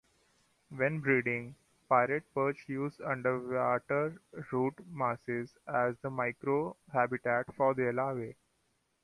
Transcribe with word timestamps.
When 0.75 0.99
breeding, 1.01 1.53
pirate 1.87 2.23
perch 2.33 2.67
use 2.67 2.99
underwater 3.05 4.19
root 4.51 4.73
masses 4.89 5.55
as 5.67 5.95
the 5.99 6.09
microhabitat 6.09 7.53
for 7.53 7.75
their 7.75 7.93
larvae. 7.93 8.35